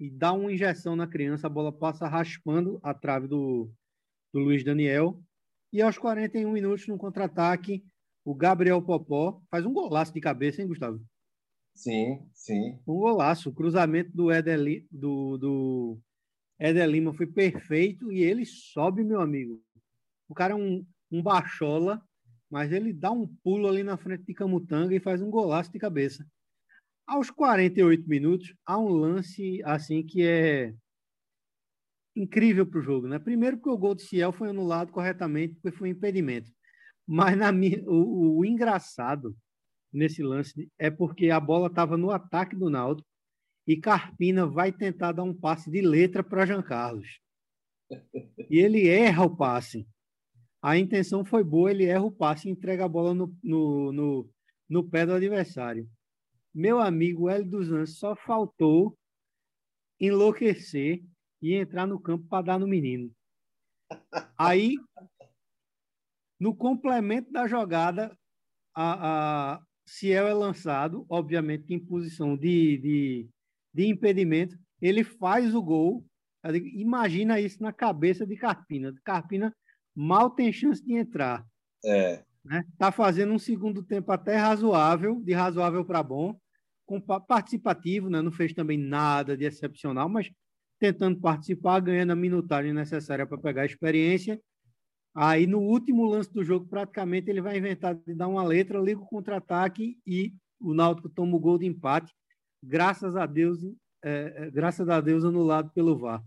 [0.00, 3.70] e dá uma injeção na criança, a bola passa raspando a trave do,
[4.32, 5.20] do Luiz Daniel.
[5.72, 7.84] E aos 41 minutos, no contra-ataque,
[8.24, 11.04] o Gabriel Popó faz um golaço de cabeça, hein, Gustavo?
[11.74, 12.78] Sim, sim.
[12.86, 13.50] Um golaço.
[13.50, 15.98] O cruzamento do Éder, do, do
[16.58, 19.62] Éder Lima foi perfeito e ele sobe, meu amigo.
[20.28, 22.02] O cara é um, um bachola,
[22.50, 25.78] mas ele dá um pulo ali na frente de Camutanga e faz um golaço de
[25.78, 26.26] cabeça.
[27.06, 30.74] Aos 48 minutos, há um lance assim que é
[32.14, 33.18] incrível para o jogo, né?
[33.18, 36.50] Primeiro porque o gol de Ciel foi anulado corretamente porque foi um impedimento.
[37.06, 39.36] Mas na minha, o, o engraçado
[39.92, 43.04] nesse lance é porque a bola estava no ataque do Naldo
[43.66, 47.20] e Carpina vai tentar dar um passe de letra para Jean Carlos.
[48.50, 49.86] E ele erra o passe.
[50.60, 54.30] A intenção foi boa, ele erra o passe e entrega a bola no, no, no,
[54.68, 55.88] no pé do adversário.
[56.52, 58.98] Meu amigo Hélio dos Anjos só faltou
[60.00, 61.02] enlouquecer
[61.40, 63.12] e entrar no campo para dar no menino.
[64.36, 64.76] Aí,
[66.38, 68.16] no complemento da jogada,
[68.74, 73.28] a, a, Ciel é lançado, obviamente em posição de, de,
[73.72, 76.04] de impedimento, ele faz o gol.
[76.74, 78.92] Imagina isso na cabeça de Carpina.
[79.02, 79.54] Carpina
[79.98, 81.44] mal tem chance de entrar.
[81.84, 82.22] É.
[82.44, 82.64] Né?
[82.78, 86.38] Tá fazendo um segundo tempo até razoável, de razoável para bom,
[86.86, 88.22] com participativo, né?
[88.22, 90.30] não fez também nada de excepcional, mas
[90.78, 94.40] tentando participar, ganhando a minutagem necessária para pegar a experiência
[95.20, 99.00] Aí no último lance do jogo, praticamente ele vai inventar de dar uma letra, liga
[99.00, 102.14] o contra-ataque e o Náutico toma o gol de empate.
[102.62, 103.58] Graças a Deus,
[104.04, 106.22] é, é graças a Deus anulado pelo VAR.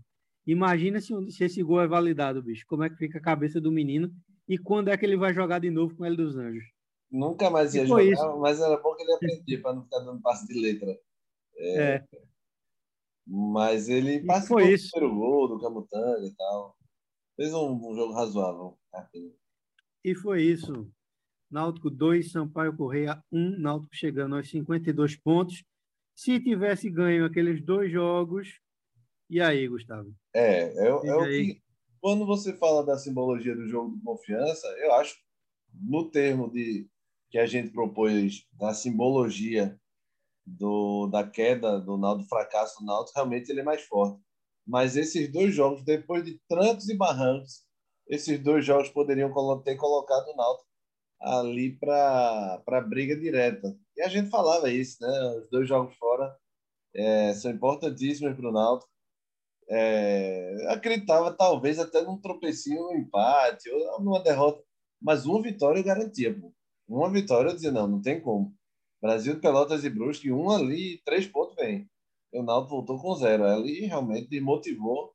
[0.46, 2.64] Imagina se, se, esse gol é validado, bicho.
[2.66, 4.12] Como é que fica a cabeça do menino
[4.48, 6.64] e quando é que ele vai jogar de novo com ele dos Anjos?
[7.10, 8.38] Nunca mais ia jogar, isso.
[8.38, 10.98] mas era bom que ele aprendia para não ficar dando passe de letra.
[11.56, 11.94] É.
[11.94, 12.06] é.
[13.26, 16.76] Mas ele participou do primeiro gol do Camutanga e tal.
[17.36, 18.78] Fez um, um jogo razoável.
[20.04, 20.90] E foi isso.
[21.50, 25.62] Náutico 2, Sampaio Correia 1, um, Náutico chegando aos 52 pontos.
[26.14, 28.58] Se tivesse ganho aqueles dois jogos,
[29.32, 30.14] e aí, Gustavo?
[30.34, 31.62] É, é, é o que.
[32.00, 35.16] Quando você fala da simbologia do jogo de confiança, eu acho,
[35.72, 36.88] no termo de
[37.30, 39.78] que a gente propôs da simbologia
[40.44, 44.20] do, da queda do Náutico, do fracasso do Náutico, realmente ele é mais forte.
[44.66, 47.64] Mas esses dois jogos, depois de trancos e barrancos,
[48.08, 50.68] esses dois jogos poderiam ter colocado o Náutico
[51.22, 53.74] ali para a briga direta.
[53.96, 55.36] E a gente falava isso, né?
[55.38, 56.36] Os dois jogos fora
[56.94, 58.90] é, são importantíssimos para o Náutico.
[59.74, 64.62] É, acreditava talvez até num tropecinho, um empate ou numa derrota,
[65.00, 66.38] mas uma vitória eu garantia.
[66.38, 66.52] Pô.
[66.86, 68.54] Uma vitória eu dizia, não, não tem como.
[69.00, 71.88] Brasil, Pelotas e Brusque, um ali, três pontos vem.
[72.34, 73.44] O Náutico voltou com zero.
[73.44, 75.14] Ali realmente desmotivou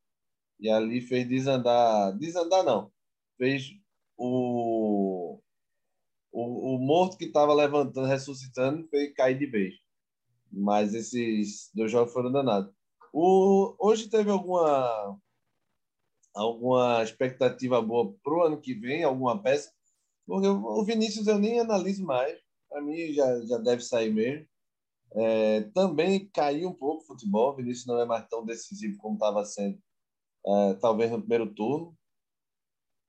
[0.59, 2.17] e ali fez desandar.
[2.17, 2.91] Desandar não.
[3.37, 3.69] Fez
[4.17, 5.39] o,
[6.31, 9.75] o, o morto que estava levantando, ressuscitando, fez cair de vez.
[10.51, 12.73] Mas esses dois jogos foram danados.
[13.13, 15.17] O, hoje teve alguma
[16.33, 19.71] alguma expectativa boa para o ano que vem, alguma peça?
[20.25, 22.37] Porque o Vinícius eu nem analiso mais.
[22.69, 24.45] Para mim já, já deve sair mesmo.
[25.13, 27.51] É, também caiu um pouco o futebol.
[27.53, 29.79] O Vinícius não é mais tão decisivo como estava sendo,
[30.45, 31.97] é, talvez no primeiro turno.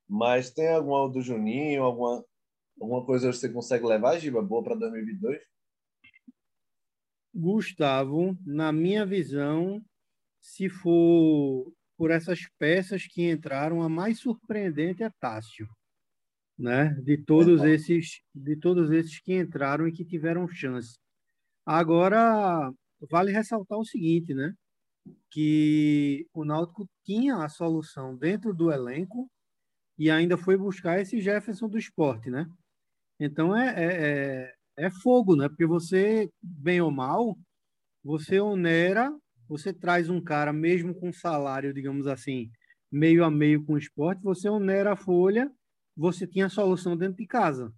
[0.08, 2.24] Mas tem alguma do Juninho, alguma,
[2.80, 5.38] alguma coisa que você consegue levar, Giba, boa para 2022?
[7.38, 9.80] Gustavo, na minha visão,
[10.40, 15.68] se for por essas peças que entraram, a mais surpreendente é Tássio,
[16.58, 16.94] né?
[16.94, 20.98] De todos é, esses, de todos esses que entraram e que tiveram chance.
[21.64, 22.72] Agora,
[23.08, 24.52] vale ressaltar o seguinte, né?
[25.30, 29.30] Que o Náutico tinha a solução dentro do elenco
[29.96, 32.46] e ainda foi buscar esse Jefferson do esporte, né?
[33.20, 35.48] Então é, é, é, é fogo, né?
[35.48, 37.36] Porque você, bem ou mal,
[38.02, 39.12] você onera
[39.48, 42.50] você traz um cara, mesmo com salário, digamos assim,
[42.92, 45.50] meio a meio com o esporte, você onera a folha,
[45.96, 47.72] você tinha a solução dentro de casa.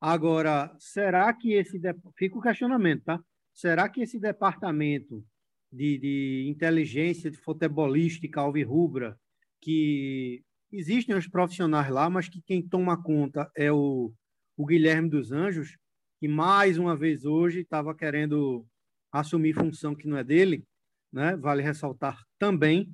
[0.00, 1.80] Agora, será que esse.
[2.16, 3.20] Fica o questionamento, tá?
[3.52, 5.24] Será que esse departamento
[5.72, 9.18] de, de inteligência de futebolística alvirrubra,
[9.60, 14.12] que existem os profissionais lá, mas que quem toma conta é o,
[14.56, 15.76] o Guilherme dos Anjos,
[16.18, 18.66] que mais uma vez hoje estava querendo
[19.12, 20.64] assumir função que não é dele,
[21.12, 21.36] né?
[21.36, 22.92] vale ressaltar também.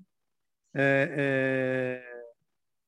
[0.75, 2.25] É, é,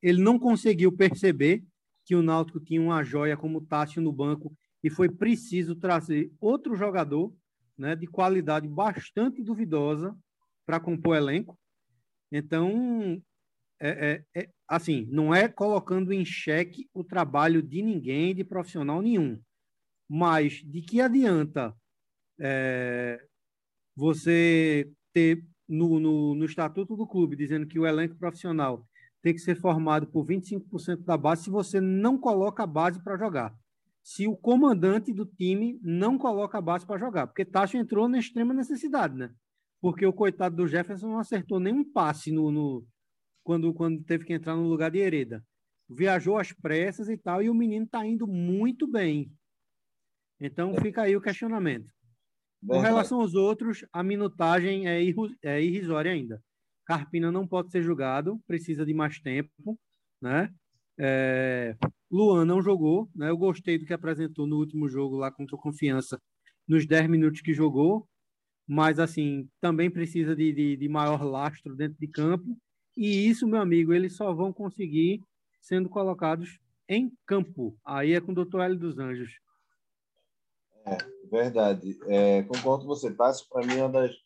[0.03, 1.65] ele não conseguiu perceber
[2.05, 6.77] que o Náutico tinha uma joia como Tássio no banco e foi preciso trazer outro
[6.77, 7.35] jogador
[7.77, 10.17] né, de qualidade bastante duvidosa
[10.65, 11.59] para compor o elenco.
[12.31, 13.21] Então,
[13.81, 19.03] é, é, é, assim, não é colocando em xeque o trabalho de ninguém, de profissional
[19.03, 19.41] nenhum,
[20.09, 21.75] mas de que adianta
[22.39, 23.21] é,
[23.95, 28.87] você ter no, no, no estatuto do clube dizendo que o elenco profissional
[29.23, 33.19] tem que ser formado por 25% da base se você não coloca a base para
[33.19, 33.53] jogar.
[34.03, 38.21] Se o comandante do time não coloca a base para jogar, porque Tacho entrou na
[38.21, 39.35] extrema necessidade, né?
[39.81, 42.87] Porque o coitado do Jefferson não acertou nenhum passe no, no
[43.43, 45.45] quando, quando teve que entrar no lugar de Hereda.
[45.89, 49.29] Viajou às pressas e tal, e o menino está indo muito bem.
[50.41, 51.91] Então fica aí o questionamento.
[52.67, 55.01] Com relação aos outros, a minutagem é,
[55.43, 56.43] é irrisória ainda.
[56.85, 59.79] Carpina não pode ser julgado, precisa de mais tempo,
[60.21, 60.53] né?
[60.99, 61.77] É,
[62.11, 63.29] Luan não jogou, né?
[63.31, 66.21] Eu gostei do que apresentou no último jogo lá contra o Confiança,
[66.67, 68.09] nos 10 minutos que jogou,
[68.67, 72.57] mas assim, também precisa de, de, de, maior lastro dentro de campo,
[72.97, 75.21] e isso, meu amigo, eles só vão conseguir
[75.61, 77.77] sendo colocados em campo.
[77.85, 79.33] Aí é com o doutor Hélio dos Anjos.
[80.87, 81.99] É, verdade.
[82.07, 83.49] É, concordo com você, Passo.
[83.49, 84.17] Para mim, é uma das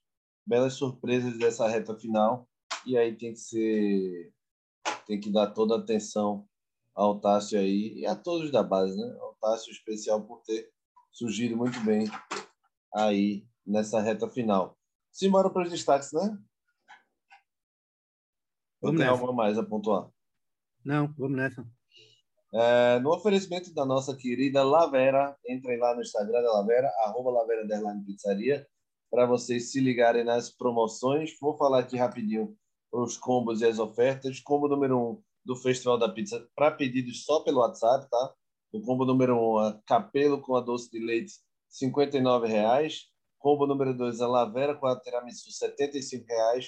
[0.46, 2.48] belas surpresas dessa reta final
[2.84, 4.32] e aí tem que ser
[5.06, 6.48] tem que dar toda a atenção
[6.94, 9.16] ao Tássio aí e a todos da base, né?
[9.20, 10.70] Ao Tássio especial por ter
[11.12, 12.06] surgido muito bem
[12.94, 14.78] aí nessa reta final.
[15.12, 16.38] Simbora para os destaques, né?
[18.80, 20.10] Ou tem algo mais a pontuar?
[20.84, 21.66] Não, vamos nessa.
[22.52, 27.64] É, no oferecimento da nossa querida Lavera, entrem lá no Instagram da Lavera, arroba Lavera
[28.04, 28.66] Pizzaria,
[29.10, 31.30] para vocês se ligarem nas promoções.
[31.40, 32.56] Vou falar aqui rapidinho
[32.92, 34.40] os combos e as ofertas.
[34.40, 38.34] Combo número um do Festival da Pizza para pedidos só pelo WhatsApp, tá?
[38.72, 41.34] O combo número um, a capelo com a doce de leite,
[41.80, 42.94] R$ 59,00.
[43.38, 46.66] Combo número dois, a lavera com a tiramisu, R$ 75,00.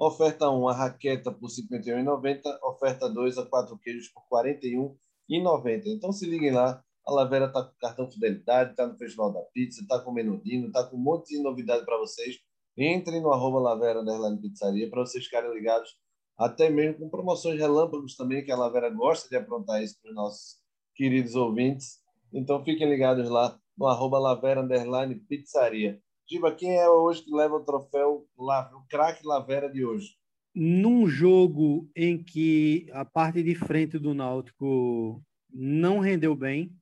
[0.00, 2.42] Oferta 1, um, a raqueta por R$ 51,90.
[2.62, 4.96] Oferta 2, a quatro queijos por R$ 41,90.
[5.28, 6.82] Então se liguem lá.
[7.06, 10.84] A Lavera está com cartão fidelidade, está no Festival da Pizza, está com menudino, está
[10.84, 12.36] com um monte de novidade para vocês.
[12.76, 15.96] Entrem no arroba Lavera Underline Pizzaria para vocês ficarem ligados,
[16.36, 20.14] até mesmo com promoções relâmpagos também, que a Lavera gosta de aprontar isso para os
[20.14, 20.56] nossos
[20.94, 21.98] queridos ouvintes.
[22.32, 26.00] Então fiquem ligados lá no arroba Lavera Underline Pizzaria.
[26.30, 30.10] Giba, quem é hoje que leva o troféu, o craque Lavera de hoje?
[30.54, 36.72] Num jogo em que a parte de frente do Náutico não rendeu bem,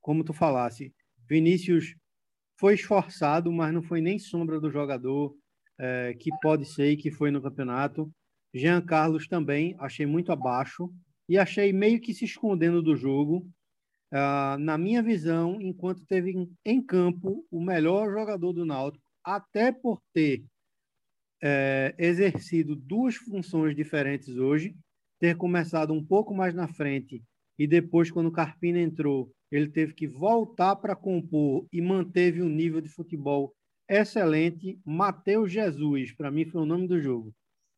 [0.00, 0.94] como tu falasse,
[1.28, 1.94] Vinícius
[2.58, 5.34] foi esforçado, mas não foi nem sombra do jogador
[5.78, 8.12] é, que pode ser e que foi no campeonato.
[8.52, 10.92] Jean Carlos também achei muito abaixo
[11.28, 13.48] e achei meio que se escondendo do jogo.
[14.12, 19.70] Uh, na minha visão, enquanto teve em, em, campo o melhor jogador do Náutico, até
[19.70, 20.44] por ter
[21.42, 24.76] é, exercido duas funções diferentes hoje,
[25.18, 27.22] ter começado um pouco mais na frente
[27.60, 32.48] e depois, quando o Carpina entrou, ele teve que voltar para compor e manteve um
[32.48, 33.54] nível de futebol
[33.86, 34.80] excelente.
[34.82, 37.34] Matheus Jesus, para mim, foi o nome do jogo.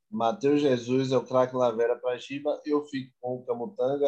[0.09, 2.63] Matheus Jesus é o craque Lavera para Giba.
[2.65, 4.07] Eu fico com o Camutanga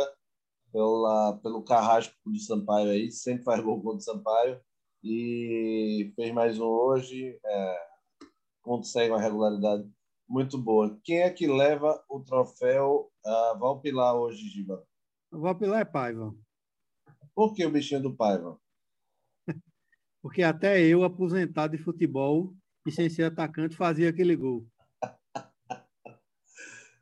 [0.70, 4.60] pela, pelo carrasco do Sampaio aí, sempre faz gol contra o Sampaio.
[5.02, 7.78] E fez mais um hoje, é,
[8.64, 9.88] consegue uma regularidade
[10.28, 10.98] muito boa.
[11.04, 14.82] Quem é que leva o troféu uh, Valpilar hoje, Giba?
[15.30, 16.34] O Valpilar é Paiva.
[17.34, 18.58] Por que o bichinho do Paiva?
[20.22, 22.54] Porque até eu, aposentado de futebol
[22.86, 24.66] e sem ser atacante, fazia aquele gol.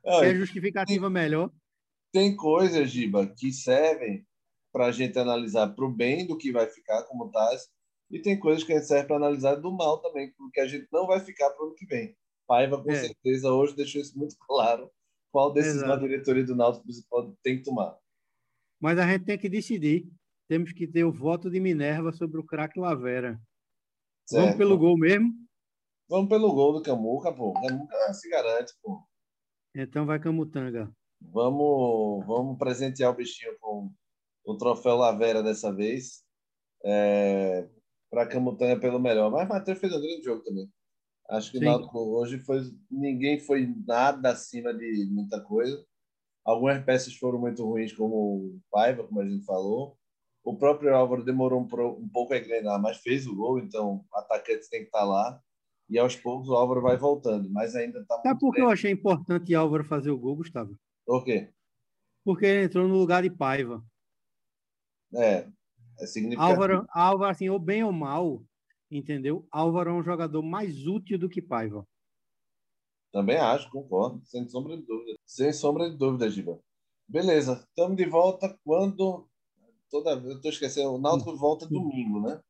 [0.05, 1.49] Olha, é justificativa tem, melhor.
[2.11, 4.27] Tem coisas, Giba, que servem
[4.73, 7.55] para a gente analisar para o bem do que vai ficar como tá,
[8.13, 10.87] e tem coisas que a gente serve para analisar do mal também, porque a gente
[10.91, 12.15] não vai ficar para o ano que vem.
[12.47, 12.95] Paiva, com é.
[12.95, 14.89] certeza, hoje deixou isso muito claro.
[15.31, 15.93] Qual decisão Exato.
[15.93, 16.85] a diretoria do Náutico
[17.41, 17.97] tem que tomar.
[18.79, 20.07] Mas a gente tem que decidir
[20.47, 23.41] temos que ter o voto de Minerva sobre o craque Lavera.
[24.27, 24.43] Certo.
[24.43, 25.33] Vamos pelo gol mesmo?
[26.07, 27.53] Vamos pelo gol do Camuca, pô.
[27.53, 29.01] Camuca se garante, pô.
[29.73, 30.91] Então vai Camutanga.
[31.19, 33.91] Vamos, vamos presentear o bichinho com
[34.45, 36.23] o troféu Lavera dessa vez.
[36.85, 37.67] É,
[38.13, 39.31] para Camutanga pelo melhor.
[39.31, 40.69] Mas Matheus fez um grande jogo também.
[41.31, 42.61] Acho que o Náutico hoje foi
[42.91, 45.83] ninguém foi nada acima de muita coisa.
[46.45, 49.97] Algumas peças foram muito ruins, como o Paiva, como a gente falou.
[50.43, 51.63] O próprio Álvaro demorou um,
[51.97, 55.41] um pouco a engrenar, mas fez o gol, então o atacante tem que estar lá.
[55.89, 58.91] E aos poucos o Álvaro vai voltando, mas ainda está Sabe por que eu achei
[58.91, 60.77] importante Álvaro fazer o gol, Gustavo?
[61.05, 61.51] Por quê?
[62.23, 63.83] Porque ele entrou no lugar de Paiva.
[65.15, 65.47] É,
[65.99, 66.51] é significativo.
[66.51, 68.43] Álvaro, Álvaro, assim, ou bem ou mal,
[68.89, 69.47] entendeu?
[69.51, 71.85] Álvaro é um jogador mais útil do que Paiva.
[73.11, 75.13] Também acho, concordo, sem sombra de dúvida.
[75.25, 76.59] Sem sombra de dúvida, Giba.
[77.07, 79.27] Beleza, estamos de volta quando.
[79.89, 82.41] Toda eu estou esquecendo, o Náutico volta domingo, né?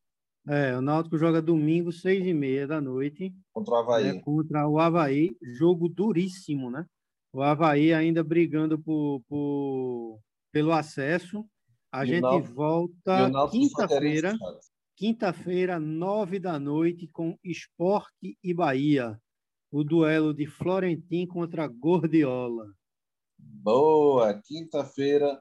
[0.47, 3.35] É, o Náutico joga domingo, seis e meia da noite.
[3.53, 4.13] Contra o Havaí.
[4.13, 6.85] Né, contra o Havaí, jogo duríssimo, né?
[7.33, 10.19] O Havaí ainda brigando por, por
[10.53, 11.45] pelo acesso.
[11.93, 14.35] A gente volta quinta-feira.
[14.97, 19.21] Quinta-feira, nove da noite, com Esporte e Bahia.
[19.71, 22.73] O duelo de Florentim contra Gordiola.
[23.37, 24.41] Boa!
[24.43, 25.39] Quinta-feira,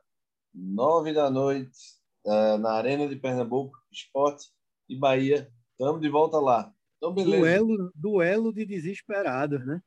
[0.54, 1.78] nove da noite,
[2.26, 4.50] eh, na Arena de Pernambuco, Esporte
[4.90, 5.50] e Bahia.
[5.70, 6.70] Estamos de volta lá.
[6.98, 7.38] Então, beleza.
[7.38, 9.80] Duelo, duelo de desesperados, né?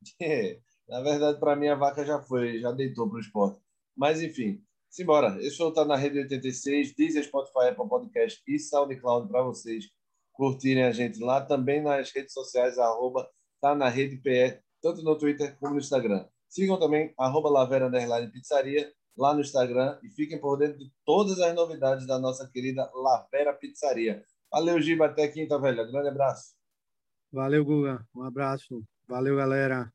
[0.22, 3.60] É, na verdade, para mim, a vaca já foi, já deitou para o esporte.
[3.94, 4.62] Mas, enfim,
[4.96, 5.36] simbora.
[5.40, 9.84] Esse show está na Rede 86, Deezer, Spotify, Apple Podcast e SoundCloud para vocês
[10.32, 11.44] curtirem a gente lá.
[11.44, 13.28] Também nas redes sociais, arroba
[13.60, 16.26] tá na Rede PE, tanto no Twitter como no Instagram.
[16.48, 17.90] Sigam também, arroba Lavera
[18.32, 22.90] Pizzaria, lá no Instagram e fiquem por dentro de todas as novidades da nossa querida
[22.94, 24.24] Lavera Pizzaria.
[24.50, 25.06] Valeu, Giba.
[25.06, 25.90] Até quinta, velho.
[25.90, 26.54] Grande abraço.
[27.30, 28.02] Valeu, Guga.
[28.14, 28.82] Um abraço.
[29.06, 29.92] Valeu, galera.